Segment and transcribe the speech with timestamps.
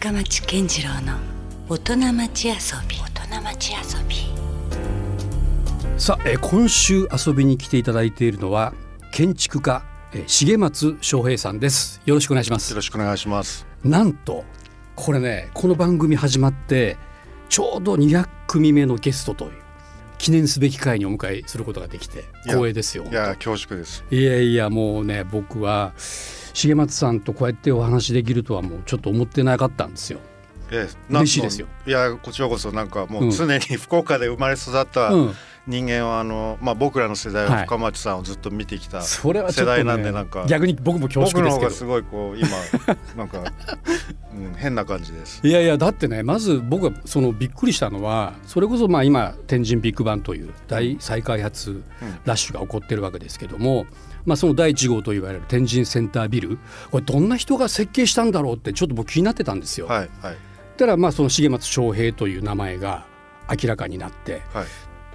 [0.00, 1.18] 深町健次郎の
[1.68, 2.54] 大人町遊
[2.88, 2.96] び。
[2.96, 4.16] 大人町遊び。
[6.00, 8.72] さあ、えー今週遊びに来ていただいているのは
[9.12, 9.84] 建築家、
[10.14, 12.00] えー重松翔平さんです。
[12.06, 12.70] よろしくお願いします。
[12.70, 13.66] よろしくお願いします。
[13.84, 14.44] なんと
[14.96, 16.96] これねこの番組始まって
[17.50, 19.52] ちょうど200組目のゲストという
[20.16, 24.02] 記念すべき回にお迎えすることができて光栄ですよいや恐縮です。
[24.10, 25.92] いやいやもうね僕は
[26.52, 30.20] 重松さんとこうやってお話できるとはもうちょっと思ってなかったんですよ。
[30.72, 31.66] ええ嬉しいですよ。
[31.86, 35.34] いやこちらこそなんかもうんう常に福岡で生まれ育ったうん、
[35.66, 39.02] 人間はあのまあ僕らの世代ははい深町さんをずっと見てきた。
[39.02, 39.32] 世
[39.64, 42.48] 代なんでなんか逆に僕も恐僕縮ですけどすごいこう今
[43.16, 43.42] なんか、
[44.32, 45.40] うん、変な感じです。
[45.42, 51.82] いやいやだってねまず僕がそのびっくりしたのはそれこそまあ今天神ビッグバンという大再開発
[52.24, 53.86] ラッシュが起こってるわけですけども、
[54.24, 56.58] まあ、その第1号といわれる天神センタービル。
[56.90, 59.86] これどんな人が設計したんだろうってちょっと僕気になってたんですよ。
[59.86, 60.36] はいはい。
[60.76, 63.06] たらまあその重松翔平という名前が
[63.50, 64.66] 明らかになって、はい。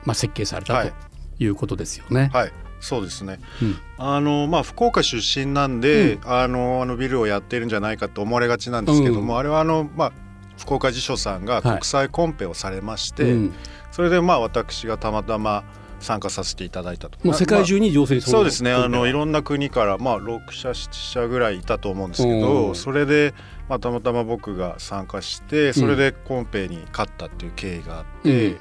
[0.05, 0.93] まあ、設計されたはい。
[1.37, 2.29] ということですよね。
[2.33, 2.51] はい。
[2.79, 3.39] そうですね。
[3.61, 3.77] うん。
[3.97, 9.39] あのまあ福岡出身なんで、あのあのビルをやってるんじゃないかと思われがちなんですけども、うん。
[9.39, 10.11] あれはあのまあ
[10.57, 13.53] 福岡辞書さんが国際コンペをされまして、うん。
[13.91, 15.63] それでまあ私がたまたま
[15.99, 17.17] 参加させていただいたと。
[17.23, 18.71] もう世界中に要するにそうですね。
[18.71, 23.33] あのいろろんな国からまあ6社7社ぐらいいたと思うんですけうどんそれで、
[23.67, 28.57] まあ、たまたま僕が参加してそれでコンペに勝ったっていう経緯があって、うん。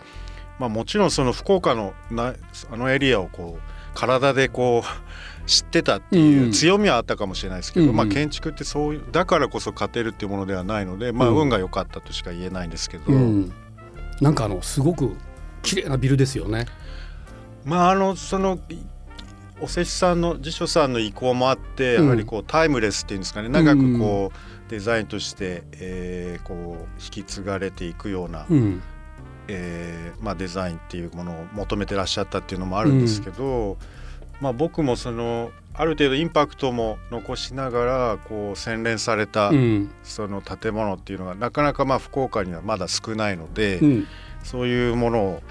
[0.59, 2.35] まあ、もちろんその福岡のな
[2.71, 3.63] あのエリアをこう
[3.95, 4.89] 体でこう
[5.47, 7.97] 知ってたっていう強みはあったかもしれないですけど、うん。
[7.97, 11.37] まあ、建築ってそういうだからこそ勝てるっていうものではないので、まあ、うん。
[11.43, 13.13] 運が良かったとしか言えないんですけど。
[13.13, 13.53] うん、
[14.23, 15.17] なんかあのすごく
[15.63, 16.67] 綺麗なビルですよね。
[17.65, 18.77] まああのそのい
[19.61, 22.09] おせちさんの辞書さんの意向もあってやうん。
[22.09, 23.49] はりこうタイムレスっていうんですかね。
[23.49, 28.83] 長くこうデザインとして、えーこう引き継がれていくような、うん。
[29.49, 33.77] えーまあ、デザインっていうものを求めてらっしゃったっていうのもあるんですけど、
[34.41, 39.91] まあ、僕もそのある程度インパクトも残しながらこう洗練されたうん。
[40.03, 44.07] その建物っていうのがなかなかまあ福岡にはまだ少ないので、うん、
[44.43, 45.43] そういうものを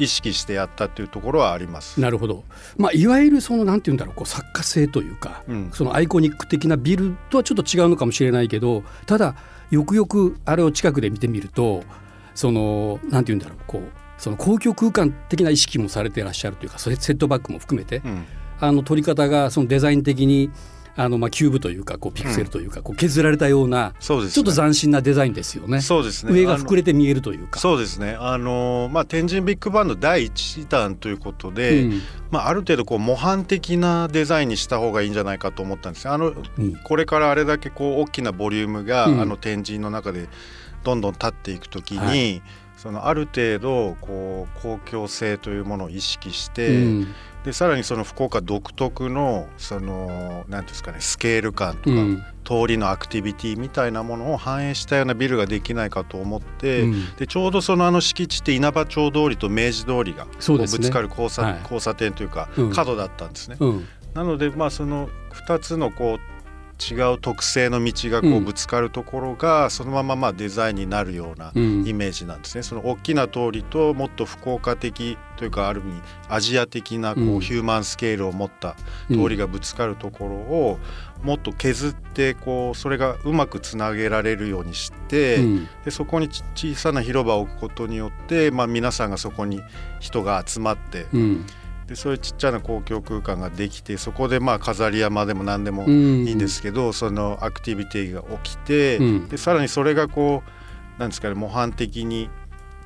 [0.00, 2.00] 意識してやったっていうところはあります。
[2.00, 2.44] なるほど、
[2.76, 5.70] まあ、いわゆるそのなんて言うんだろうこう作家性というか、うん。
[5.72, 9.34] そのアイコニック的なビルとはちょっと違うのかもしれないけどただ
[9.70, 11.84] よくよくあれを近くで見てみると
[12.34, 13.82] そのなんて言うんだろうこう
[14.18, 18.24] その公共空間的な意識もされていらっしゃるというかそれセットバックも含めて、うん。
[18.60, 20.50] あの撮り方がそのデザイン的に
[20.96, 25.80] あのまあキューブというかこうピクセルというかこう削られたようなちょっと斬新なデザインですよね。
[25.80, 26.32] そうですね。
[26.32, 27.58] 上が膨れてて見えるというか。
[27.58, 28.16] そうですね。
[28.18, 32.00] あのまあ天神ビッグバンの第一弾ということで、うん。
[32.30, 36.08] まあある程度こう模範的なデザインにした方がいいんじゃないかと思ったんです。
[36.08, 36.76] あのうん。
[36.84, 39.20] これからあれだけこう大きなボリュームが、うん。
[39.20, 40.28] あの天神の中で
[40.84, 42.42] どんどん立っていくときに、はい。
[42.76, 47.14] そのある程度こう公共性というものを意識して、うん
[47.44, 52.22] でさらにその福岡独特のその何ていうんですかねスケール感とか、うん。
[52.42, 57.14] 通りのアクティビティみたいなものを反映したようなビルができないかと思って、うん。
[57.16, 61.60] でちょうどそのあの敷地って稲葉町通りと明治通りがぶつかる交差,、はい。
[61.62, 62.72] 交差点というか、うん。
[62.72, 63.56] 角だったんですね。
[63.60, 63.88] うん。
[64.14, 65.08] なのでまあその
[65.46, 66.39] 2つのこう
[66.80, 68.44] 違う特性の道がこううん。
[68.44, 71.86] ぶつかるところがそのまままあデザインになるようなうん。
[71.86, 72.62] イメージなんですね。
[72.62, 78.76] その大きな通りともっと福岡的というかある意味アジア的なこうヒューマンスケールを持った
[79.08, 80.78] 通りがぶつかるところを
[81.22, 85.68] もっと削ってこうそれがうまくつなげられるようにして、うん。
[85.84, 89.60] でそこにち小さな広場を置くことによって、まあ、皆さんがそこに
[89.98, 91.46] 人が集まってうん
[91.90, 96.24] でそういうちっちゃな公共空間ができてそこでまあ飾り山でも何でもうん。
[96.24, 99.28] いいんですけど、そのアクティビティが起きて、うん。
[99.28, 100.44] でさらにそれがこ
[100.96, 102.30] うなんですかね模範的に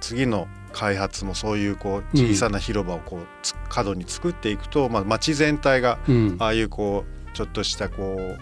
[0.00, 2.28] 次の開発もそういうこううん。
[2.30, 6.36] 小さな広場をこうつ角に作っていくと、まあ、街全体がうん。
[6.38, 8.38] ああいうこうちょっとしたこう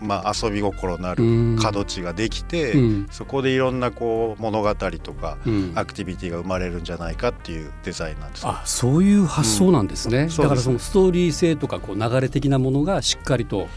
[0.00, 1.58] まあ遊び心のあるうん。
[1.58, 3.06] 角地ができて、うん。
[3.10, 5.72] そこでいろんなこう物語とかうん。
[5.74, 8.50] アクティビティが生まれるんじゃないかっていうデザインなんですね。
[8.52, 10.28] あそういう発想なんですね、うん。
[10.28, 13.68] だからそのストーリー性とかこう流れ的なものがしっかりと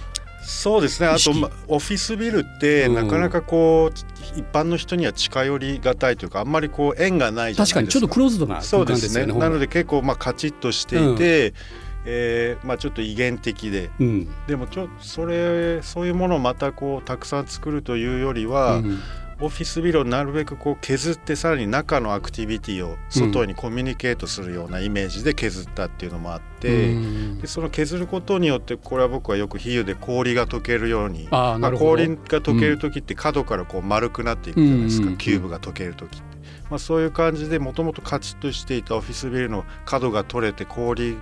[0.42, 1.08] そうですね。
[1.08, 1.32] あと、
[1.68, 2.96] オフィスビルってうん。
[2.96, 4.00] なかなかこう、
[4.38, 7.66] 一般の人には近寄りがたいというかあんまりこう縁がないじゃないですか。
[7.66, 9.26] 確かにちょっとクローズドなそうですね。
[9.26, 11.54] ねなので結構まあカチッとしていて、
[12.06, 13.90] えーまあ、ちょっと威厳的で。
[14.00, 14.30] うん。
[14.48, 19.00] でもちょそれそういうものをまたこうたくさん作るというよりは、うん。
[19.42, 26.94] オフィスビルをなるべくこう削ってさらに中のアクティビティを外にコミュニケートするようなイメージで削ったっていうのもあって、
[27.42, 36.24] でその削ることによってこれは僕はよく比喩で氷が溶けるようにまあ、氷が溶ける時って角からこう丸くなっていくじゃないですか、うんキューブが溶ける時って、
[36.70, 41.18] まあ、そういう感じでもともとカチッとしていたオフィスビルの角が取れて氷、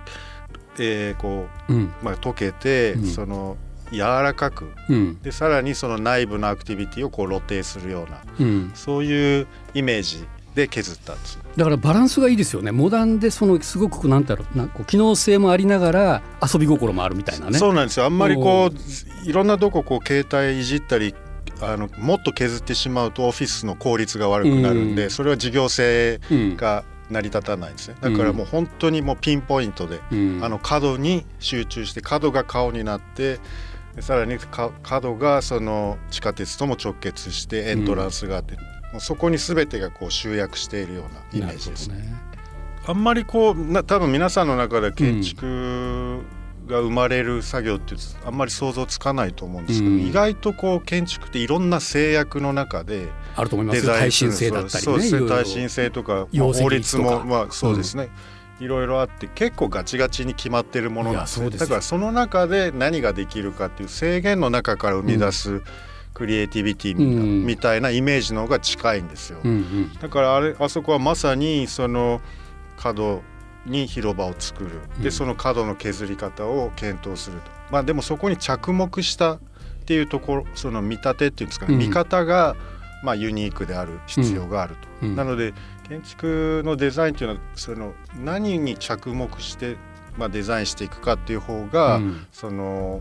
[0.78, 1.92] えーこううん。
[2.02, 3.06] まあ、溶けて、うん。
[3.06, 3.56] その
[3.90, 5.18] 柔らかくうん。
[5.22, 8.70] でさらにその内部のアクティビティをこう露呈するようなうん。
[8.74, 11.38] そういうイメージで削ったんです。
[11.56, 12.72] だからバランスがいいですよね。
[12.72, 16.22] モダンでそのすごくなんだろうなこう機能性もありながら
[16.52, 17.58] 遊び心もあるみたいなね。
[17.58, 18.06] そうなんですよ。
[18.06, 21.14] あんまりこういろんなとここう携帯いじったり
[21.60, 25.10] あのもっと削ってしまうとオフィスの効率が悪くなるんで、うん。
[25.10, 26.56] それは事業性うん。
[26.56, 27.96] が成り立たないんですね。
[28.00, 30.40] だからもう本当にもうピンポイントで、うん。
[30.42, 33.38] あの角に集中して角が顔になって
[33.94, 38.54] でさらにか角がその地下鉄とも直結してエントランスがあって、
[38.92, 41.88] もうそこに全てがこう集約しているようなイメージです。
[41.88, 41.96] ね。
[41.96, 42.28] ね。
[42.86, 46.22] あんまりこうな多分皆さんの中で建築
[46.68, 47.94] が生まれる作業って
[48.24, 50.06] あんまり想像つかないと思うんですけど、うん。
[50.06, 53.80] 意外とこう建築っていろんな制約の中であると思います。
[53.80, 58.08] デザインよ耐震性だったりそうですね耐震性とか、法律もまあそうですね、
[58.60, 61.66] いろいろあって結構ガチガチに決まってるものなんですいやそうですよ。
[61.66, 65.62] ねだからその中で何ができるかっていう制限の中から生み出す
[66.14, 67.46] クリエイティビティみたいな,、うん。
[67.46, 69.38] みたいなイメージの方が近いんですよ。
[69.44, 69.94] うんうん。
[69.94, 72.20] だからあれあそこはまさにその
[72.76, 73.22] 角
[73.68, 74.70] に広場を作る。
[74.96, 75.02] うん。
[75.02, 77.50] でその角の削り方を検討すると。
[77.70, 79.38] まあでもそこに着目したっ
[79.86, 81.80] ていうところその見立てっていうんですかね、うん。
[81.80, 82.56] 見方が
[83.02, 85.16] まあユニークである必要があると、うん。
[85.16, 85.54] なので
[85.88, 89.76] 建築のデザインっていうのはその何に着目して、
[90.16, 92.26] まあ、デザインしていくかっていう方が、うん。
[92.32, 93.00] その、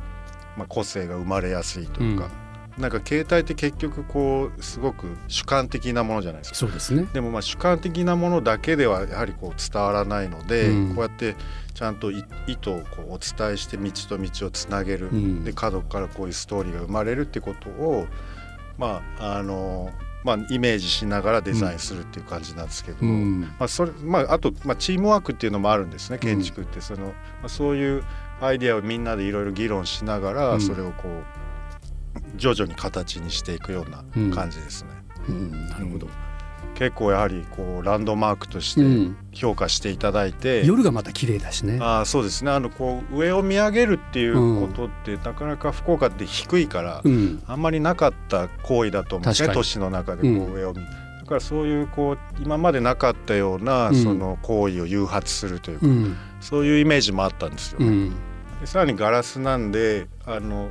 [0.56, 2.30] まあ、個性が生まれやすいというか、
[2.78, 6.56] なんか携帯って結局こうすごく主観的なものじゃないですか。
[6.58, 7.08] そうですね。
[7.12, 10.96] でもまあ主観的なものだけではやはりこう伝わらないので、うん。
[10.96, 11.36] こうやって
[11.74, 15.44] ちゃんとい意図をこうお伝えして道と道をつなげる、うん。
[15.44, 18.06] で角からこういうストーリーが生まれるってことを
[18.78, 19.90] まああの
[20.24, 23.42] まあイメージしながらデザインするっていう感じなんですけど、うん。
[23.42, 27.14] まあそれまああとまあチームワークっていうのもあるんですね建築ってその、ま
[27.46, 28.04] あ、そういう
[28.40, 30.62] アイデアをみんなでいろいろ議論しながら、うん。
[30.62, 31.47] それをこう
[32.36, 34.04] 徐々に形にしていくような
[34.34, 34.90] 感じですね。
[35.30, 35.70] うん。
[35.70, 36.08] なるほど。
[36.76, 39.18] 結構やはりこうランドマークとしてうん。
[39.34, 41.80] 評価していただいて、夜がまた綺麗だしね。
[41.82, 42.52] ああそうですね。
[42.52, 47.44] あのこう上を見上げるっていうことって、なかなか福岡って低いから、うん。
[47.48, 49.54] あんまりなかった行為だと思うんですね。
[49.54, 50.54] 都市の中でこうん。
[50.54, 53.96] う上を見、だからそういうこう今までなかったようなうん。
[53.96, 56.18] その行為を誘発するというか、うん。
[56.42, 57.88] そういうイメージもあったんですよね。
[57.88, 58.10] うん。
[58.62, 60.70] でさらにガラスなんであの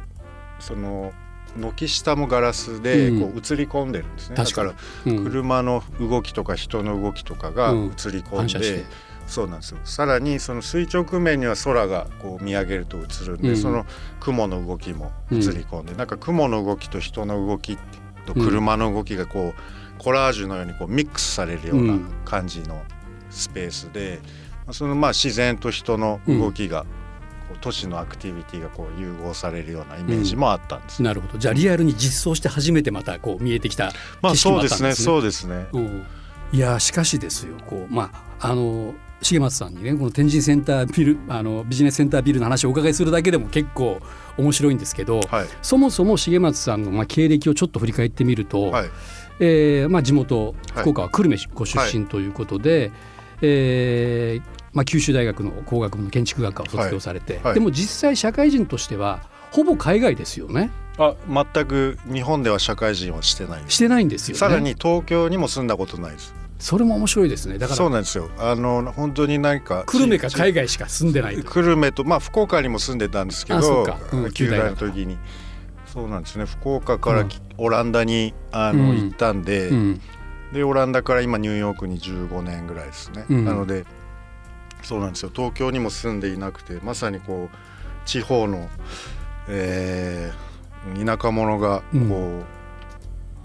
[0.60, 1.12] その
[1.56, 3.20] 軒下もガラスでうん。
[3.20, 4.74] こう映り込んでるんですね、だから
[5.06, 5.24] うん。
[5.24, 7.88] 車の動きとか人の動きとかが映うん。
[7.88, 7.92] り
[8.22, 8.84] 込んで、
[9.26, 9.78] そうなんですよ。
[9.84, 13.56] さらにその垂直面には空がこう見上げると映るんで、うん。
[13.56, 13.84] その
[14.20, 17.76] 雲の動きも映り込んで、なんか雲の動きと人の動き
[18.26, 22.06] と車の動きがこうコラージュのようにこうミックスされるよううなん。
[22.24, 22.82] 感じの
[23.30, 24.20] スペースで、
[24.72, 26.84] そのまあ自然と人の動きが、
[27.60, 31.38] 都市のアクティビティがこう融合されるようなイメージもあったんです、なるほど。
[31.38, 33.92] じゃあリアルに実装して初めてまたこう見えてきた
[34.22, 34.88] まあ景色もそうですね。
[34.88, 35.66] あったんですねそうですね。
[35.72, 36.06] うん。
[36.52, 38.10] いやしかしですよこうま
[38.40, 44.00] ああの重松さんにねこの天神センタービルあのビジネスセンタービルの話をお伺いするだけでも結構
[44.36, 45.46] 面白いんですけど、はい。
[45.62, 48.90] そもそも重松さんのまあ経歴をちょっと振り返ってみると、はい。
[49.38, 50.54] えーまあ、地元はい。
[50.80, 52.90] 福岡は久留米ご出身ということで、
[53.42, 57.54] えーまあ、九州大学の工学部の建築学科を卒業されて、はいはい。
[57.54, 60.70] でも実際社会人としてはほぼ海外ですよね。
[60.98, 63.76] あ全く日本では社会人はしてないです。
[63.76, 64.38] してないんですよね。
[64.38, 66.34] さらに東京にも住んだことないです。
[66.58, 67.56] それも面白いですね。
[67.56, 68.28] だからそうなんですよ。
[68.36, 71.50] あの本当に何か久留米か海外外しか住んでないと。
[71.50, 73.98] 久留米とまあ福岡にも住んでたんですけどか。
[74.12, 75.16] うん旧大の時に。
[75.86, 76.44] そうなんですね。
[76.44, 78.96] 福岡からき、うオランダにあの、うん。
[78.98, 80.00] 行ったんで、うん。
[80.52, 83.44] でオランダから今ニューヨークに15年ぐらいですね、うん。
[83.46, 83.86] なので
[84.86, 85.30] そうなんですよ。
[85.34, 87.56] 東京にも住んでいなくてまさにこう
[88.06, 88.68] 地方の、
[89.48, 90.46] えー
[90.94, 91.84] 田舎者がこ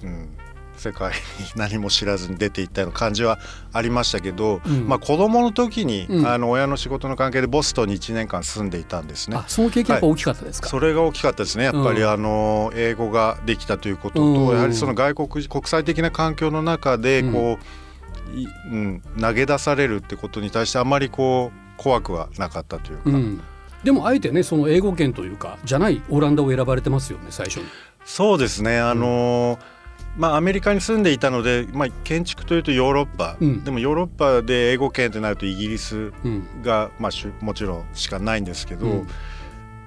[0.04, 0.30] う、うん
[0.82, 1.16] 世界に
[1.56, 3.38] 何も知らずに出ていったような感じは
[3.72, 4.88] ありましたけど、うん。
[4.88, 6.28] まあ、子供の時に、うん。
[6.28, 9.38] あの親の仕事の関係でボストンに1年間住んでいたんですね。
[9.38, 9.46] あ。
[9.48, 11.66] その経験やっぱ大きかったですか、それが大きかったですね。
[11.66, 12.10] やっぱり、うん。
[12.10, 14.56] あの英語ができたということと、うん。
[14.56, 17.68] やはりその外国国際的な環境の中でこう、い
[18.72, 23.42] うん、投げ出されるってことに対してあまりこう怖くはなかったというか、うん、
[23.84, 27.66] でもあえてねその英語圏というかじゃないオランダを選ばれてますよね最初に。
[28.06, 28.80] そうですね。
[28.80, 29.60] あの
[30.18, 36.12] まあ、アメリカに住んでいたので、まあ、建築というとヨーロッパ、うん、でもヨーロッパで英語圏ってなるとイギリス
[36.64, 39.08] が、まあ、もちろんしかないんですけど、うん、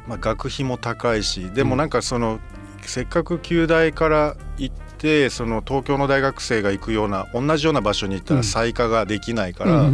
[0.09, 2.41] まあ、学費も高いしでもなんかその、
[2.81, 4.75] せっかく旧大から行っ
[5.05, 9.91] てその東京の大学生が行くような同じような場所に行ったら再化ができないから、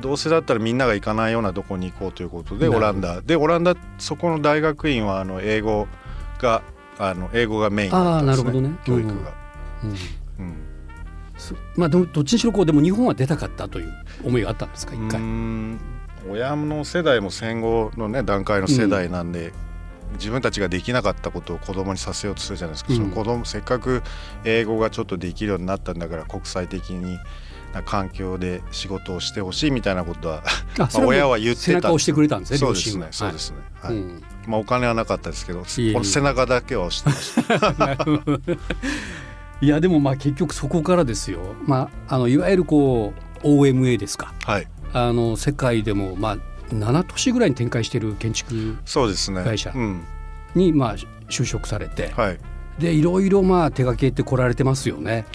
[0.00, 3.22] どうせだったらみんなが行かないようなとこに行こうということでオランダ。
[3.22, 5.88] でオランダそこの大学院はあの英語
[6.38, 6.62] が
[6.96, 8.60] あの英語がメインだったんですね。
[8.60, 8.74] ね。
[8.84, 9.34] 教育が。
[9.82, 9.94] うん
[11.76, 13.92] まあどっちにしろこうでも日本は出たかったという
[14.24, 15.20] 思いがあったんですか一回。
[16.30, 19.52] 親の世代も戦後のね段階の世代なんで、うん、
[20.16, 24.02] 自分たちができなかったことを子供にさせようとするじゃないですか、うん、その子供せっかく
[24.44, 27.18] 英語がちょっとできるようになったんだから国際的に
[27.76, 30.42] な環境で仕事をしてほしいみたいなことは
[30.78, 38.06] まあ 親は言ってた背中を押してくれたんですねそうですねそうですね、はい、はいうん、まあお金はなかったですけどこの背中だけは押してました。
[39.62, 46.38] いやでもまあ結局そこからですよ、まあ、あのいわゆるこう OMA ですか、はい、あの世界でもまあ
[46.70, 48.76] 7都市ぐらいに展開している建築
[49.44, 49.72] 会社
[50.54, 50.96] にまあ
[51.28, 52.38] 就職されて、はい、
[52.78, 55.26] でいろいろまあ手掛けてこられてますよね。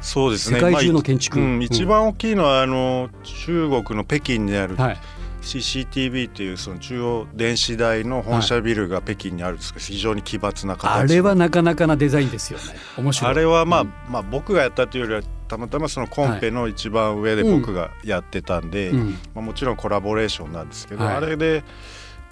[0.00, 0.60] そうですね。
[0.60, 4.98] 世界中の建築、まあうん、一番大きいのはあの中国の北京にある、はい
[5.46, 12.64] CCTV というその中央電子台の本社ビルが北京にあるんですけど、非常に奇抜な形あれはなかなかなデザインですよね。
[12.98, 13.30] 面白い。
[13.30, 21.62] あれはまあ、うん、まあ僕がやったというよりはたまたまそのコンペの一番上で僕がやってたんで、はいうん、まあ、もちろんコラボレーションなんですけど、はい、あれで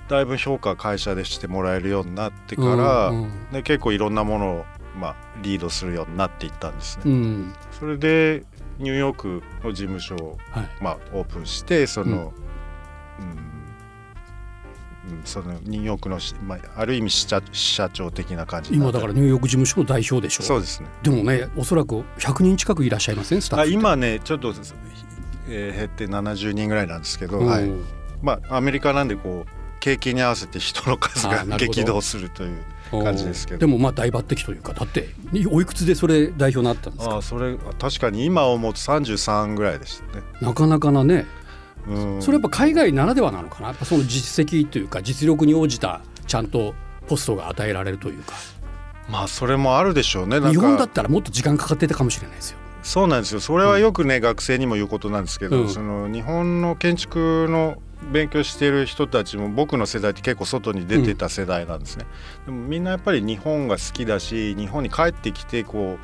[0.09, 4.65] だいぶ評価会社でしてもらえるようになってから、うんうん、で結構いろんなものを、
[4.99, 7.03] まあ、リードするようになっていったんですね。
[7.07, 8.45] うん、それで
[8.79, 12.45] ニューヨークの事務所を、はい、まあ、オープンしてその、うん、
[15.25, 20.43] そのニューヨークの、まあ、ある意味社社長的な感じ今だからニューヨーク事務所の代表でしょ。
[20.43, 20.89] そうですね。
[21.03, 23.43] でもねおそらく100人近くいらっしゃいません？
[23.43, 24.55] スタッフ今ねちょっと、
[25.49, 27.71] えー、減って70人ぐらいなんですけど、はい、
[28.23, 33.61] まあアメリカなんでこう景気に合わせて人の数が激動するという感じですけど。
[33.61, 35.11] でもまあ大抜擢というかだって
[35.51, 37.17] おいくつでそれ代表になったんですか？
[37.19, 40.23] あそれ確かに今思うと33ぐらいでしたね。
[40.41, 41.27] なかなかなね
[42.21, 43.69] それやっぱ海外ならではなのかな？
[43.69, 46.75] やっぱその実績というか実力に応じたちゃんと
[47.07, 48.35] ポストが与えられるというか。
[49.11, 50.41] まあそれもあるでしょうね。
[50.41, 52.59] 日本だったらもっと時間かかってたかもしれないですよ。
[52.83, 53.41] そうなんですよ。
[53.41, 57.77] それはよくね、うん、学生にも言うことなんですけど、うん、その日本の建築の
[58.13, 62.05] 勉強している人たちも僕の世代って結構外に出てた世代なんですね、
[62.47, 65.99] うん、でもみんなやっぱり日本が好きだし日本に帰ってきてこ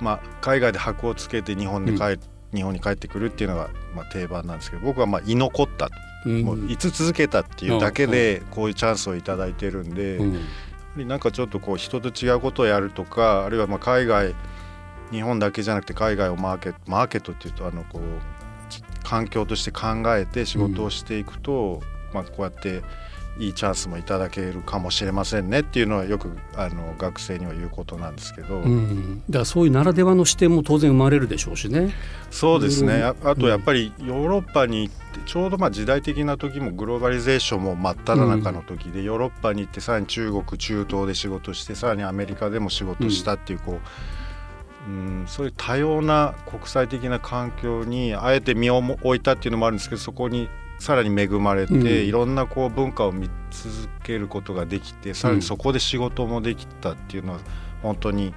[0.00, 5.90] う、まあ、海外で箔をつけて日本に帰って、日本に帰ってくるっていうのがまあ定番なんですけど僕はまあ居残った、
[6.24, 14.34] うん、もう居続けたっていうだけでこういうチャンスを頂いてるんで、うん、なんかちょっとこう人と違うことをやるとかあるいはまあ海外
[15.10, 18.02] 日本だけじゃなくて海外をマーケットマーケットっていうとあのこう
[19.04, 22.82] 環境として考えて仕事をしていくと、うん、まあこうやって
[23.38, 31.94] いいチャンスもいただけるかもしれませんねっていうのはよくあの学生には言うことなんですけど、うん、だからそういうならではの視点も当然生まれるでしょうしね。
[32.30, 43.80] そうですね、ああとやっぱりヨーロッパに行ってちょうどまあ時代的な時もグローバリゼーションも真っ只中の時で、ヨーロッパに行ってさらに中国中東で仕事してさらにアメリカでも仕事したっていうこう。
[44.86, 57.40] うん、そういう多様な国際的な環境にあえて身を置いたっていうのもあるんですけどそこにさらに恵まれて、うん、いろんなこう文化を見続けることができてさらにそこで仕事もできたっていうのは
[57.82, 58.34] 本当に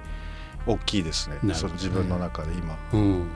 [0.66, 2.76] 大きいですね、ね、その自分の中で今。
[2.92, 3.30] うん、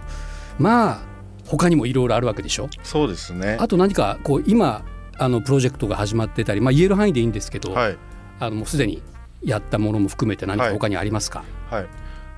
[0.58, 0.98] まあ
[1.46, 2.68] 他にもいろいろあるわけでしょ？
[2.82, 3.56] そうですね。
[3.60, 4.84] あと何かこう今
[5.18, 7.98] あのプロジェクトが始まってたり、まあ、言える範囲でいいんですけど、はい、
[8.40, 9.02] あのもうすでに
[9.42, 11.90] やったものも含めて何か他にありますか、はい、はい、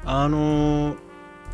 [0.05, 0.97] あのー、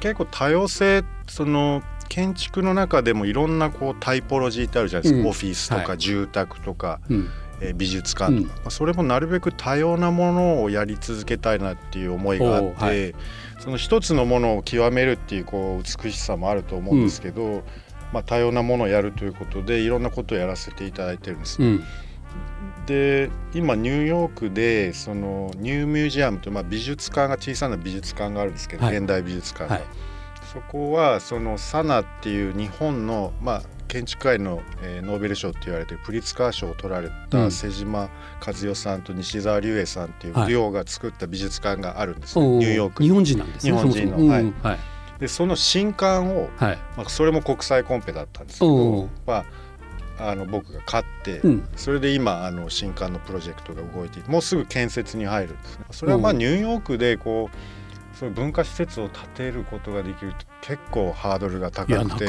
[0.00, 7.14] 結構多様性その建築の中でもいろんなこうタイポロジーってあるじゃないですか、うん、オフィスとか住宅とか、はい、
[7.60, 13.14] えー、美術館とか、うん、それもなるべく多様なものをやり続けたいなっていう思いがあって、はい、
[13.58, 17.62] その一つのものを極めるっていうこう美しさもあると思うんですけど、うん、
[18.12, 21.58] まあ、多様なものをやるということでいろんなことをやらせていただいてるんです。
[22.86, 29.76] で今ニューヨークでそのニューミュージアムという、まあ、美術館が小さな美術館があるんですけど、はい、現代美術館が。
[29.76, 29.84] はい
[30.54, 38.08] そこはそのサナっていう日本の、まあ、建築界の、えー、ノーベル賞って言われてプリツカー賞を取られた瀬島
[38.44, 43.02] 和代さんと西澤隆英さんっていうデュオが作った美術館があるんです、ね、はい、ニューヨーク。
[43.02, 44.78] 日本人なんですね日本人の、はい、はい、
[45.18, 49.44] でその新館を、はい、まあ、それも国際コンペだったんですけど、ま
[50.18, 55.84] あ、あの僕が勝って、うん、それで今あの新館のプロジェクトが動いてもうすぐ建設に入るんですね。
[55.90, 57.56] それはまあニューヨークでこう
[58.18, 62.26] そういう文化施設を建てることができるって結構ハードルが高くて。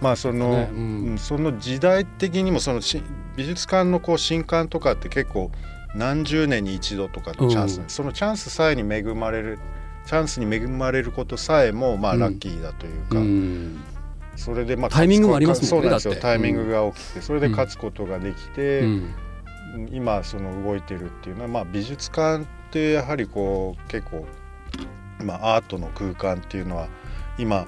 [0.00, 3.02] まあその、ねううんんその時代的にもそのし
[3.36, 5.50] 美術館のこう新館とかって結構
[5.94, 7.88] 何十年に一度とかのチャンス、うん。
[7.88, 9.58] そのチャンスさえに恵まれる
[10.06, 12.20] チャンスに恵まれることさえもまあうん。
[12.20, 13.80] ラッキーだというか、うん。
[14.36, 16.14] それでまあタイミングもありますもんねそうなんですよ。
[16.20, 19.14] タイミングが起きてそれで勝つことができて、うん。
[19.90, 24.24] 今その動いてるっていうのは、まあ、美術館ってやはりこう結構、
[25.22, 26.88] まあ、アートの空間っていうのは
[27.38, 27.66] 今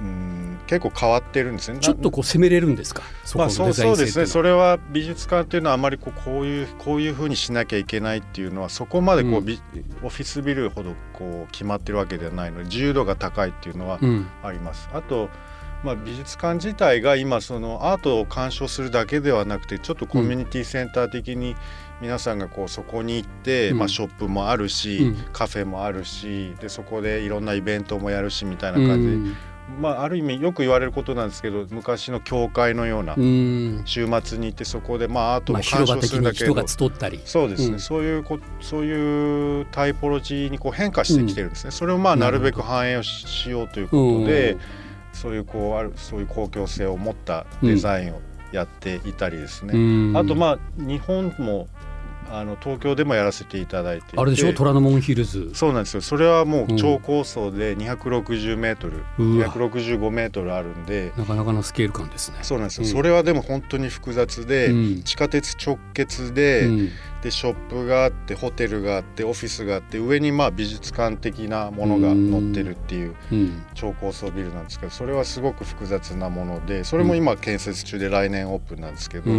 [0.00, 1.78] うん結構変わってるんですね。
[1.78, 3.02] ちょっとこう攻めれるんですか？
[3.34, 4.24] まあ、のそうそうですね。
[4.24, 9.44] それれは美術館っていうのはあまりこうこういうこういうふうにしなきゃいけないっていうのはそこまでこう、うん。
[9.44, 9.60] ビ
[10.02, 14.26] オフィスビルほどこう決まってるわけではないので自由度が高いっていうのはうん。
[14.42, 14.88] あります。
[14.94, 15.28] あと
[15.82, 21.56] まあ、美術館自体が今そのアートを鑑賞するだけではなくてちょっとコミュニティセンター的に
[22.00, 23.78] 皆さんがこうそこに行って、うん。
[23.78, 25.16] まあ、ショップもあるし、うん。
[25.32, 29.08] カフェもあるしでそこでいろんなイベントもやるしみたいなう感じ。
[29.08, 29.36] で、ん。
[29.80, 33.82] まあ、ある意味よく言われることなんですけど昔の教会のようなうん。
[33.84, 37.20] 週末に行ってそこでまあアートまあも鑑賞するだけど、人が集ったり。
[37.24, 37.80] そうですね、うん。
[37.80, 44.56] そういうこそういうタイポロジーにこう変化してきてるんですね、それをまあなるべく反映をししようということで、
[45.12, 48.20] そういうこうあるそういう公共性を持ったデザインを
[48.52, 50.16] やっていたりですね、うん。
[50.16, 51.68] あとまあ日本も
[52.32, 54.52] あの東京でもやらせていただいてあれでしょ？
[54.52, 55.50] 虎ノ門ヒルズ。
[55.52, 56.00] そうなんですよ。
[56.00, 59.48] それはもう超高層で260メートル、うわ。
[59.48, 61.12] 265メートルあるんで。
[61.16, 62.38] なかなかなスケール感ですね。
[62.42, 62.90] そうなんですよ、うん。
[62.92, 65.02] それはでも本当に複雑で、うん。
[65.02, 66.88] 地下鉄直結で,、うん
[67.22, 73.62] でショップがあってホテルがあってオフィスがあって上にまあ美術館的なものが載ってるっていううん。
[73.74, 79.30] 超高層ビルなんですけどそれはすごく複雑なものでそれも今建設中で来年オープンなんですけど、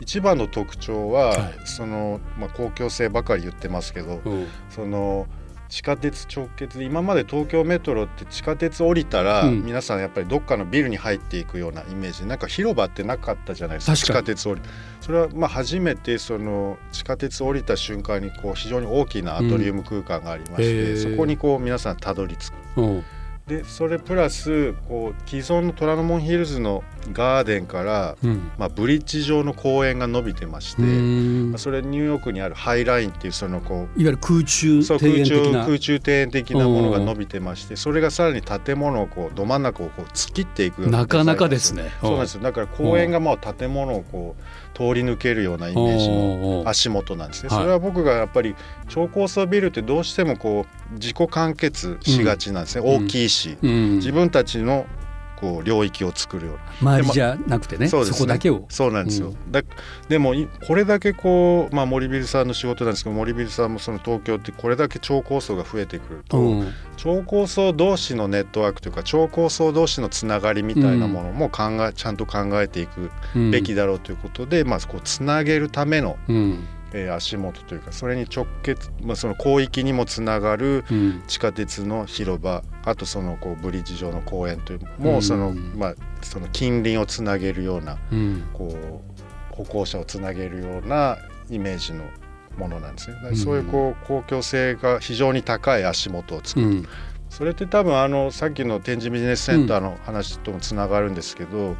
[0.00, 1.54] 一番の特徴は、はい。
[1.64, 4.46] その、まあ、公共性ばかり言ってますけど、うん。
[4.70, 5.26] その
[5.68, 9.64] 地下鉄直結で今まで東京メトロって地下鉄降りたら、うん。
[9.64, 12.26] 皆さんやっぱりどっかのビルに入っていくようなイメージ。
[12.26, 14.62] なんか広場ってなかったじゃないですか地下鉄降り
[15.00, 22.54] それはまあ初めてその地下鉄降りた瞬間にこう非常に大きなアトリウム空間がありまして、うんそこにこう皆さんたどり着く。
[23.48, 28.50] うんでそれプラスこう既存の虎ノ門ヒルズのガーデンから、うん。
[28.58, 31.50] まあ、ブリッジ状の公園が伸びてまして、うん。
[31.52, 41.90] まあそれニューヨークにあるハイラインっていうそのこういわゆる空中そう庭空中空中庭園的なものが伸びてましてそれがさらに建物をこうど真ん中をこう突っ切っていくようななかなかですね。
[42.00, 42.42] そうなんですよ。
[42.42, 47.48] だから公園がもう建物をこう通り抜けるようなイメージのの足元なんですね。
[47.48, 47.58] はい。
[47.58, 48.54] それは僕がやっぱり
[48.88, 53.04] 超高層ビルってどうしてもこう自己完結しがちなんですね、うん。
[53.06, 53.96] 大きいし、うん。
[53.96, 54.86] 自分たちの
[55.38, 56.96] こう領域を作るような。
[56.96, 58.18] 周りじゃなくてねそそうですね。
[58.20, 58.64] こだけを。
[58.68, 59.62] そうなんですよ、うだ
[60.08, 66.72] でもいこれだけこう、まあ、森ビルさんの仕事なんですけど森ビルさんもその東京ってこれだけ超高層が増えてくると、うん。
[66.96, 73.50] 超高層同士のネットワークというか超高層同士のつながりみたいなものも考え、ちゃんと考えていくうん。
[73.52, 81.22] べきだろうということで、まあ、こうつなげるための、うんえー足元というかそれに直結、まあ、その広域にもつながるうん。
[81.26, 85.04] 地下鉄の広場あとそのこうブリッジ上の公園といううん。
[85.04, 88.44] もうその,、まあ、その近隣をつなげるようなうん。
[88.52, 91.18] こう歩行者をつなげるような
[91.50, 92.04] イメージの
[92.56, 93.36] ものなんですね。
[93.36, 96.88] そういうこう公共性が非常に高い足元を作る、うん。
[97.28, 101.76] それって多分あのさっきの展示ビジネスセンターの話ともつながるんですけど、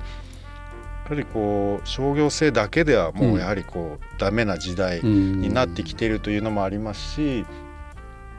[1.08, 5.40] やはりこう商業性だけではもうやはりこうダメな時代うん。
[5.40, 7.46] になってきているというのもありますし、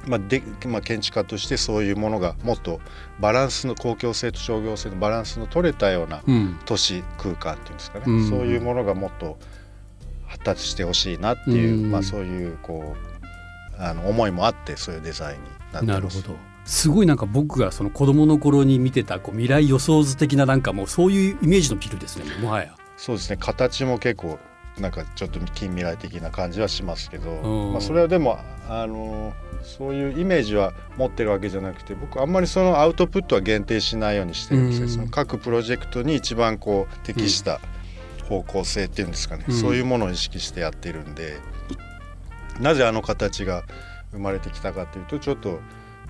[0.06, 2.80] まあでまあ、建築家としてそういうものがもっと
[3.20, 6.60] バランスの公共性と商業性のバランスの取れたようなうん。
[6.66, 8.30] 都市空間っていうんですかね、うん。
[8.30, 9.40] そういうものがもっと
[10.28, 11.92] 発達してほしいなっていう、うん。
[11.92, 15.86] まあ、そういうこうあの思いもあってそういうデザインになってます。
[15.86, 22.76] なるほどすごいなんか僕がその子供の頃に見てたこう未来予想図的ななんかもうそういうイメージのビルですねもはや。
[22.96, 23.38] そうですね。
[23.38, 24.38] 形も結構
[24.80, 27.72] なんかちょっと近未来的な感じはしますけど、うん。
[27.74, 28.38] まあ、それはでも
[28.70, 34.92] あのそういうイメージは持ってるわけじゃなくて僕あんまりそのアウトプットは限定しないようにしてるんですよ、うん。
[34.92, 37.60] その各プロジェクトに一番こう適した
[38.26, 39.56] 方向性っていうんですかね、うん。
[39.56, 41.38] そういうものを意識してやってるんで
[42.60, 43.64] なぜあの形が
[44.12, 45.60] 生まれてきたかというとちょっと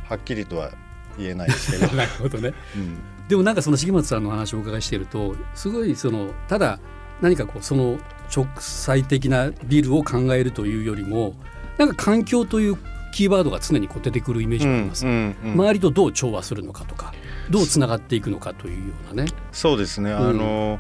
[0.09, 0.71] はっきりとは
[1.17, 2.53] 言えないですけど、 なるほどね。
[2.75, 2.97] うん。
[3.27, 6.79] でもなんかその重松さんのお話をお伺いしているとすごいそのただ
[7.21, 7.99] 何かこうその
[8.35, 11.35] 直裁的なビルを考えるというよりも
[11.77, 12.77] なんか環境という
[13.13, 17.13] キーワードが常にこう出てくるイメージがあります、うんうん周りとどう調和するのかとか
[17.49, 19.31] どうつながっていくのかというようなね。
[19.51, 20.17] そうですね、ん。
[20.17, 20.79] あの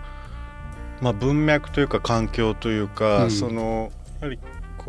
[1.01, 3.31] まあ文脈というか環境というか、うん。
[3.31, 4.39] そのやはり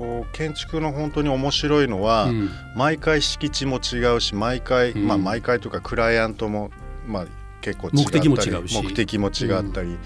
[0.01, 2.51] こう建築の本当に面白いのは、うん。
[2.75, 5.07] 毎回敷地も違うし毎回、うん。
[5.07, 6.71] まあ毎回というかクライアントも
[7.07, 7.27] まあ
[7.61, 8.83] 結構違ったり目的も違うし。
[8.83, 9.99] 目的も違ったり、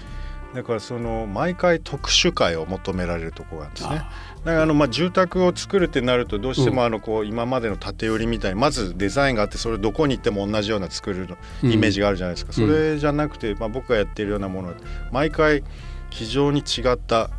[0.53, 3.89] だからその毎回特殊化を求められるところがあるんですね。
[3.89, 4.11] あ
[4.43, 11.29] だからあのまあ住宅を作るってなるとどうしてもあのこう今までの建売りみたいにまずデザインがあってそれどこに行っても同じような作る
[11.63, 12.67] イメージがあるじゃないですか、うん。
[12.67, 14.73] それじゃなくて、まあ、僕がやってるようなものは
[15.13, 15.63] 毎回
[16.09, 17.29] 非常に違った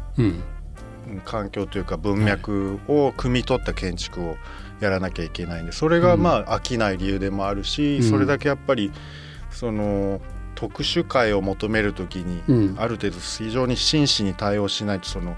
[1.24, 4.36] 環境というか文脈を汲み取った建築を
[4.80, 8.02] やらなきゃいけないんでそれがまあ飽きない理由でもあるし、うん。
[8.02, 8.92] それだけやっぱり
[9.50, 10.20] その
[10.54, 12.76] 特殊化を求める時にうん。
[12.78, 15.36] ある程度非常に真摯に対応しないとその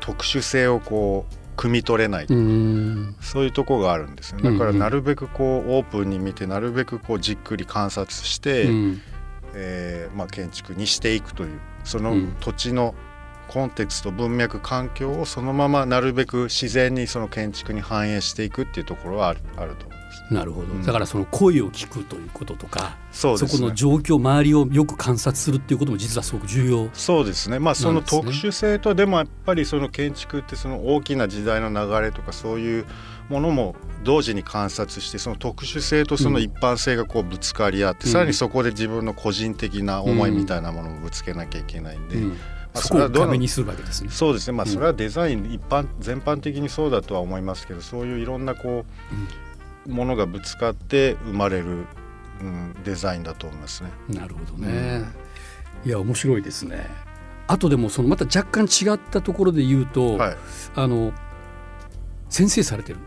[0.00, 3.16] 特殊性をこう汲み取れない、うん。
[3.20, 4.42] そういうとこがあるんですね。
[4.42, 9.00] だからなるべくこうオープンに見てなるべくこうじっくり観察して、うん。
[9.54, 12.36] えーまあ、建築にしていくというそのうん。
[12.40, 12.94] 土地の
[13.48, 20.34] コンテクスト文脈環境をそのままなるべく自然にその建築に反映していくっていうところはあるあると思います。
[20.34, 20.84] なるほど、うん。
[20.84, 23.60] だからその声を聞くということとかそうですね。
[23.60, 27.58] この状況周りをよく観察するっていうことも実はすごく重要そうですね。
[27.58, 32.86] まあその特殊性とでもやっぱりその建築ってその大きな時代の流れとかそういう
[33.28, 38.12] ものも同時に観察してその特殊性とその一般性がこうぶつかり合って、うん。
[38.12, 42.36] さらにそこで自分の個人的な思いみたいなものもぶつけなきゃいけないんで、うん
[42.76, 43.26] まあそれはどの？
[43.26, 44.10] 壁にするわけですね。
[44.10, 44.56] そうですね。
[44.56, 44.72] まあうん。
[44.72, 48.84] それはデザイン一般全般的にそうだとは思いますけどそういういろんなこ
[49.86, 51.86] うものがぶつかって生まれる、
[52.40, 53.90] うん、デザインだと思いますね。
[54.08, 55.04] なるほどね。
[55.84, 56.88] いや面白いですね。
[57.46, 60.36] あとでもそのまた若干違ったところで言うと、はい。
[60.74, 61.12] あの
[62.28, 62.98] 先生されてる。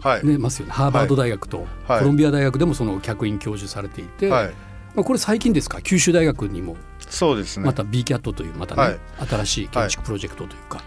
[0.00, 0.72] はい、ねますよね。
[0.72, 1.98] ハーバード大学とはい。
[2.00, 4.54] コロンビア大学でもその客員教授されていて、はい、
[4.94, 5.82] まあこれ最近ですか？
[5.82, 7.66] 九州大学にもそうですね。
[7.66, 8.98] また BCAT というまたね、はい。
[9.28, 10.82] 新しい建築プロジェクトというか、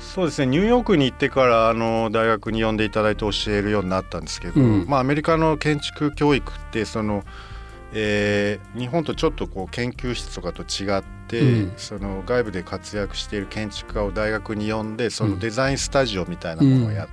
[0.00, 0.46] そうですね。
[0.46, 4.86] ニューヨークに行ってからあの大学に呼んでいただいて教えるようになったんですけど、うん。
[4.88, 7.24] まあ、アメリカの建築教育ってその、
[7.92, 11.72] えー日本とちょっとこう研究室とかと違って、うん。
[11.76, 15.30] その外部で活躍している建築家を大学に呼んでそうん。
[15.32, 17.08] のデザインスタジオみたいなものをや、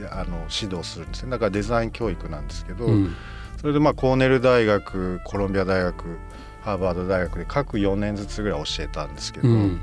[0.00, 1.30] やあの指導するんですね。
[1.30, 3.14] だからデザイン教育なんですけど、うん
[3.60, 6.18] それでまあコーネル大学コロンビア大学
[6.62, 9.80] ハーバード大学で各4年ずつぐらい教えたんですけど、うん。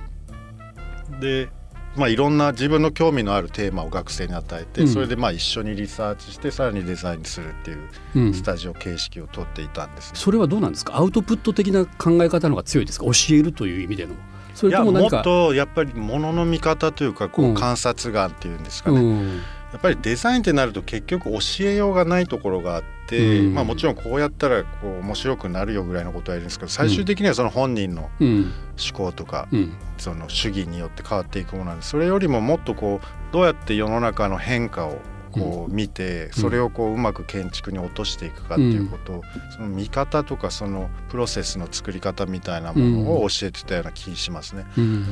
[1.20, 1.50] で、
[1.96, 4.88] まあ、いろんな自分の興味のあるテーマを学生に与えて、うん。
[4.88, 8.34] それでまあ一緒にリサーチしてさらにデザインするっていううん。
[8.34, 10.98] スタジオ形式をとっていたんですね、それはどうなんですか？
[10.98, 13.06] アウトプット的な考え方の方が強いですか？
[13.06, 14.16] 教えるという意味での。
[14.56, 17.56] それとも何かとやっぱりものの見方というかこううん。
[17.56, 19.42] 観察眼っていうんですかね、うん
[19.74, 23.56] やっぱりデザインってなると結局教えようがないところがあって、うん。
[23.56, 28.54] まあ、もちろんこうやったらこう面白くなるよぐらいのことは言うんですけど最終的にはその本人のうん。
[28.80, 29.74] 思考とかうん。
[29.98, 35.00] その主義によって変わっていくものなんでそれよりももっとこうどうやって世の中の変化を
[35.34, 39.22] こう見て、それをこううまく建築に落としていくかっていうことを、
[39.56, 44.66] その見方とかそのプロセスの作り方みたいなものを教えてたような気しますね。
[44.78, 45.06] うん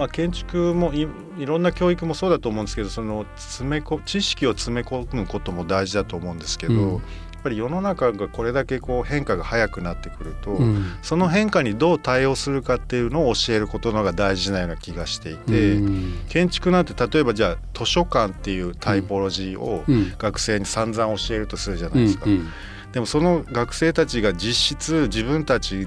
[0.00, 6.92] まあ、建築もいいろんな教育もそうだと思うんですけどその詰めこ知識を詰め込むことも大事だと思うんですけど、うん。
[6.94, 10.86] やっぱり世の中がこれだけこう変化が早くなってくると、うん。
[11.02, 16.18] その変化にどう対応するかっていうのを教えることの方が大事なような気がしていて、うん。
[16.30, 20.14] 建築なんて例えばじゃあ図書館っていうタイポロジーをうん。
[20.16, 22.24] 学生に散々教えるとするじゃないですか。
[22.24, 22.48] うん。
[22.92, 25.86] でもその学生たちが実質自分たち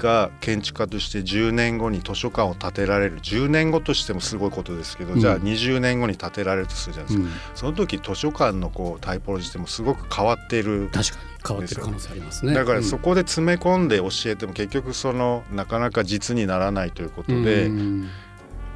[0.00, 3.20] が建築家として10年後に図書館を建てられる。
[3.20, 5.20] 10年後としてもすごいことですけど、うん。
[5.20, 7.56] じゃあ20年後に建てられるとするじゃないですか、うん。
[7.56, 10.90] その時図書館のこうタイポロジーってもすごく変わっている。
[10.92, 12.54] 確かに変わってる可能性ありますね。
[12.54, 18.08] だからそこで詰め込んで教えても結局そのなかなか実にならないということで、うん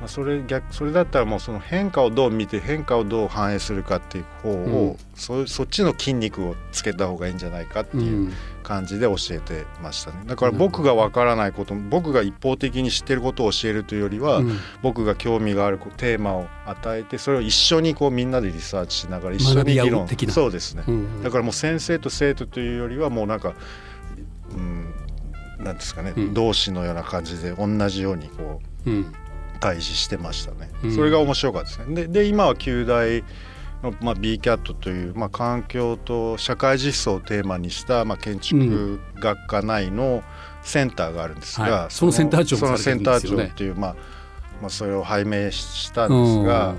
[0.04, 4.96] まあ、それ逆それだったらもうその変化をどう見て変化をどう反映するかっていう方を、うん。
[5.14, 8.30] そそっちの筋肉をつけた方がいいんじゃないかっていう
[8.62, 10.18] 感じで教えてましたね。
[10.26, 14.58] だから僕がわからないこと僕が一方的に知ってることを教えるというよりは、うん。
[14.82, 20.06] 僕が興味があるテーマを与えてそれを一緒にこうみんなでリサーチしながら一緒に議論。
[20.28, 21.22] そうですね、うん。
[21.22, 23.54] だからもう先生と生徒というよりはもうなんか、
[24.50, 24.60] う
[25.62, 26.34] ん、なんですかね、うん。
[26.34, 29.14] 同志のような感じで同じようにこううん
[29.64, 30.94] 対峙してましたね、うん。
[30.94, 31.94] それが面白かったですね。
[31.94, 33.24] でで今は旧大
[33.82, 40.22] の、まあ、BCAT という、まあ、環境と社会実装をテーマにした、まあ、建築学科内の
[40.62, 41.90] センターがあるんですが、はい。
[41.90, 43.44] そのセンター長もそのされてセンターるんですよね。
[43.46, 43.96] 長っていう、まあ
[44.60, 46.76] まあ、それを拝命したんですが、うん。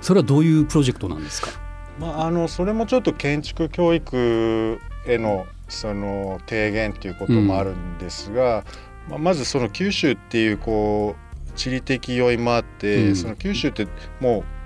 [0.00, 1.50] それはどういうプロジェクトなんですか？
[1.98, 8.64] まあ、あのそれもちょっと建築教育へのその提言っていうこともあるんですが、
[9.08, 11.27] まあ、まずその九州っていうこう
[11.58, 13.16] 地理的要因もあって、うん。
[13.16, 13.86] その九州って
[14.20, 14.58] もう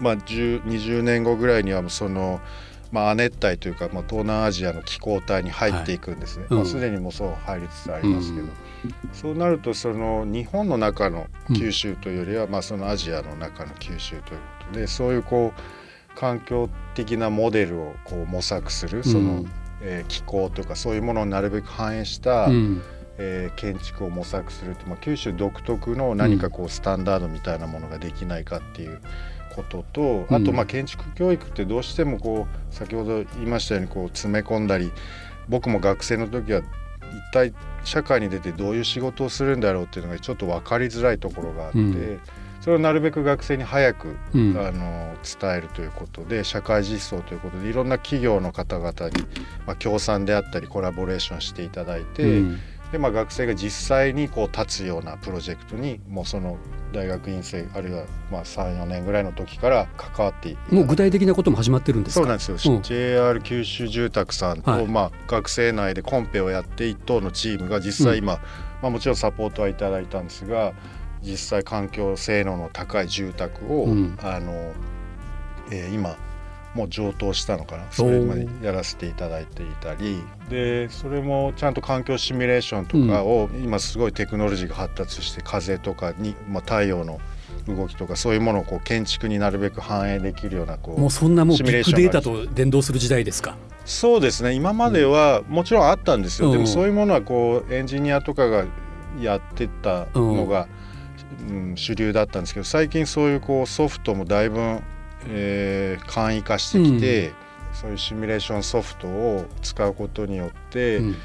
[0.00, 2.40] まあ、20年後ぐらいにはその、
[2.90, 8.52] まあ、亜熱帯というか、まあ、東南アジアの気候帯に入っていくんですね、はい、まあ、すでにもうそう入りつつありますけど、うん、
[9.12, 19.50] そうなるとその日本の中の九州というよりは、まあ、そのアジアの中の九州ということでそういうこう環境的なモデルをこう模索するその、うん、
[19.82, 22.82] えー、気候とかそういうものをなるべく反映した、うん
[23.22, 28.98] えー、建築を模索するって、まあ、九州独特の何かこうスタンダードみたいなものができないかっていう
[29.54, 34.90] ことと、あとまあ建築教育ってどうしてもこう先ほど言いましたようにこう詰め込んだり
[35.50, 36.64] 僕も学生の時は一
[37.32, 37.52] 体
[37.84, 42.20] 社会に出てどういう仕事をするんだろうっていうのがちょっと分かりづらいところがあって、うん、
[42.62, 48.94] それをなるべく学生に早く、うん、あの伝えるということで社会実装ということでいろんな企業の方々に、
[49.66, 52.22] まあ、協賛であったりコラボレーションしていただいて。
[52.22, 52.60] うん
[52.92, 56.58] で、まあ、学生が実際にこう立つようなプロジェクトにもうその
[56.92, 68.40] 大学院生あるいはまあ34年ぐらいの時から関わってもう具体的なことも始まってるんですそうなんですよ、うん、JR 九州住宅さんと、はい、まあ、学生内でコンペをやって一等のチームが実際今、うん、
[68.82, 70.72] まあ、もちろんサポートはいただいたんですが
[71.22, 74.72] 実際環境性能の高い住宅を、うん、あの
[75.72, 76.16] えー、今
[76.74, 77.84] もう上等したのかな？
[77.90, 80.22] それまでやらせていただいていたり。
[80.48, 87.20] でそれもちゃんと環境シミュレーションとかを、うん、今すごいテクノロジーが発達して風とかに、まあ、太陽の
[87.66, 93.56] 動きとかそういうものをこう建築になるべく反映できるようなこうもうそんなもうビッグデータと連動する時代ですか？
[93.84, 98.64] そうですね今まではもちろんあったんですよ、うん、でもそういうものはこうエンジニアとかが
[99.20, 100.68] やってたのが、
[101.48, 104.80] うん、うん、主流だったんですけど最近そういうこうソフトもだいぶ
[105.28, 107.34] えー、簡易化してきて、うん、
[107.72, 111.16] そういうシミュレーションソフトを使うことによって、うん、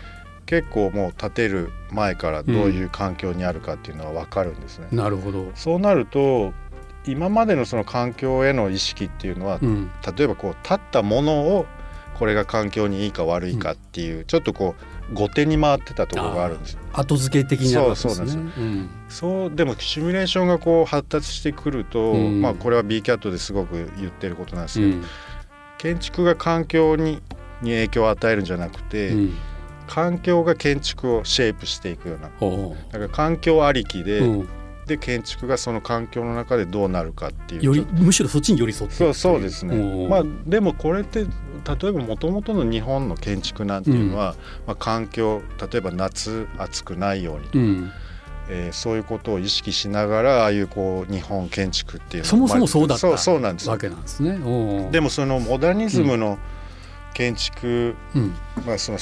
[0.46, 4.88] 結構もう建てる前からどういう環境にあるかっていうのは分かるんですね。
[4.92, 5.52] なるほど。
[5.56, 6.54] そうなると
[7.08, 9.60] 今までのその環境への意識っていうのは、
[10.18, 11.66] 例えばこう立ったものを
[12.18, 18.14] これが環境にいいか悪いかっていう、ちょっとこう後手に回ってたところがあるんです後付け的になるんですね。
[18.16, 25.04] そうそうなんです、うん、そうでもシミュレーションがこう発達してくると、うん、まあこれは b キャットですごく言ってることなんですけど、うん、
[25.78, 27.22] 建築が環境に
[27.62, 29.14] に影響を与えるんじゃなくて、
[29.88, 32.30] 環境が建築をシェイプしていくような。
[32.92, 34.22] だから環境ありきで、
[34.86, 37.64] で建築がその環境の中でどうなるかっていう。
[37.64, 40.08] よりむしろそっちに寄り添ってそうそうですね。
[40.08, 47.92] まあでもこれって例えばもともとの日本の建築なんていうのは、うん、まあ、環境例えば夏暑くないようにとか、うん、
[48.50, 53.70] えー、そういうことを意識しながらああいうこう日本建築っていうのそもそもそうだった、まあ、そうそうなんです。
[53.70, 54.38] わけなんですね。
[54.92, 56.38] でもそのモダニズムの
[57.16, 58.36] 建築、うん、
[58.68, 59.00] まあ、その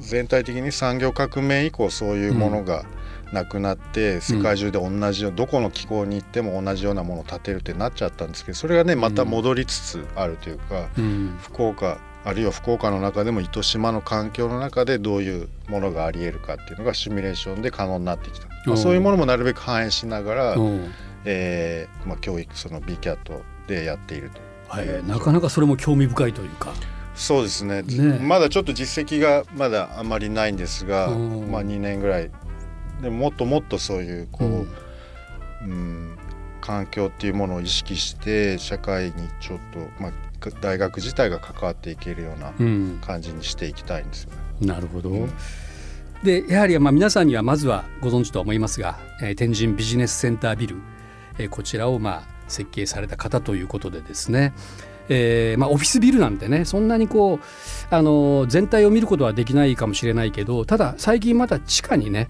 [0.00, 2.84] 全体的に産業革命以降そういうものが、
[3.32, 20.56] なくなって世界中で同じよう、うん、どこの気候に行っても同じようなものを建てるってなっちゃったんですけどそれがねまた戻りつつあるというか、うん、福岡あるいは福岡の中でも糸島の環境の中でどういうものがありえるかっていうのがシミュレーションで可能になってきた、まあ、そういうものもなるべく反映しながら、
[21.24, 26.72] えーまあ、教育その b キャットでやっていると、はい、なかなかそれも興味深いというか。
[27.14, 32.30] そうですね、ね、まだちょっと実績がまだあまりないんですが、まあ、2年ぐらい
[33.02, 36.18] でももっともっとそういうこう、うん、うん、
[36.60, 40.12] 環境っていうものを意識して社会にちょっと、まあ、
[40.60, 42.52] 大学自体が関わっていけるような
[43.00, 44.36] 感じにしていきたいんですよね。
[44.62, 45.30] うん、なるほど、うん、
[46.22, 50.76] でやはりまあ皆さんにはまずはご存知とは思いますが、えー、天神ビジネスセンタービル、
[51.38, 54.52] えー、こちらをまあ設計された方ということでですね
[55.08, 62.28] えーまあ、オフィスビルなんてねそんなにこうあの全体を見ることはできないかもしれないけどただ最近また地下にね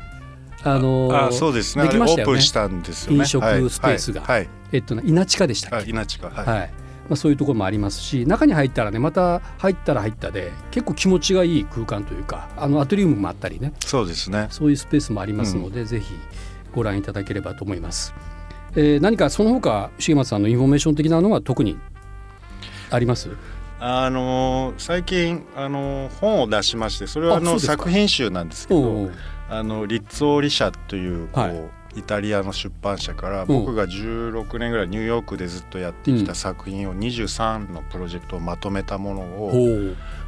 [0.69, 1.85] あのあそうですね。
[1.85, 2.41] できましたよね。
[2.41, 3.19] したんですよね。
[3.19, 5.91] 飲食スペースが、はいはい、えっと稲地下でしたっけ？
[5.91, 6.71] 稲地下はい、はい。
[7.09, 13.73] まあ、そういうところもありますし中に入ったらねまた入ったら入ったで結構気持ちがいい空間というかあのアトリウムもあったりね。
[13.85, 14.49] そうですね。
[14.51, 16.15] そういうスペースもありますので、うん、ぜひ
[16.75, 18.13] ご覧いただければと思います。
[18.75, 21.79] えー、何かその他重松さんのインフォメーション的なのは特に
[22.91, 23.31] あります？
[23.79, 29.11] あの最近あの本を出しましてそれはあの作品集なんですけど
[29.49, 39.53] あの Rizzoli 社というこう、はい、イタリアの出版社から僕が16年ぐらいニューヨークでずっとやってきた作品を23のプロジェクトをまとめたものを、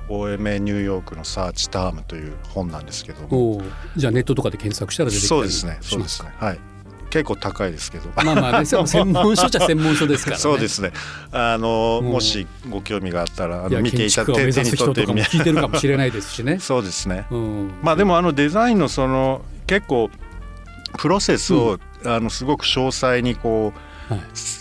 [0.08, 3.62] OMA ニューヨークのサーチタームという本なんですけども。
[3.96, 6.32] じゃあネットとかで検索したら出てきたりしますかそうですね。
[6.38, 6.77] はい
[7.10, 8.10] 結構高いですけど。
[8.16, 10.92] まあまあ、ね、専門書じゃ専門書ですから、ね、そうですね。
[11.32, 15.06] あの、もしご興味があったらあの見ていただいて手に取って。
[15.12, 16.58] み聞いてるかもしれないですしね。
[16.60, 20.10] そうですね、うん、まあでもあのデザインのその結構
[20.98, 24.14] プロセスを、うん、あのすごく詳細にこう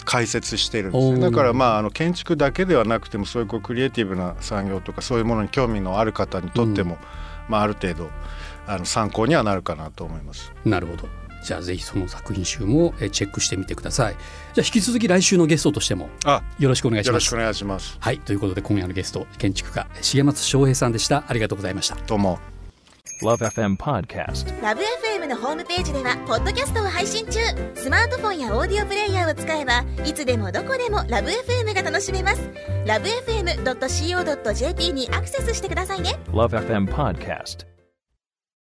[0.06, 8.10] 解説してるんですね、だからまああの建築だけではなくてもそういうこうクリエイティブな産業とかそういうものに興味のある方にとっても、うん、まあ、ある程度
[8.68, 10.52] あの参考にはなるかなと思います。
[10.66, 11.08] なるほど
[11.48, 14.16] じゃあぜひその作品集もチェックしてみてください。
[14.54, 16.10] じゃあ引き続き来週のゲストとしても
[16.60, 17.14] よろしくお願いします。
[17.14, 17.96] よろしくお願いします。
[18.02, 21.24] はいということで今夜のゲスト建築家重松翔平さんでした。
[21.26, 21.96] ありがとうございました。
[22.06, 22.38] どうも。
[23.24, 27.40] LoveFM Podcast LoveFM のホームページではポッドキャストを配信中。
[27.76, 32.42] スマートフォンやオーディオプレイヤーを使えばいつでもどこでも LoveFM が楽しめます。
[32.86, 36.20] LoveFM.co.jp にアクセスしてくださいね。
[36.28, 37.77] LoveFM Podcast